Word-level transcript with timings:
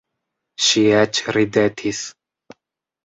Ŝi 0.67 0.81
eĉ 1.01 1.21
ridetis. 1.39 2.03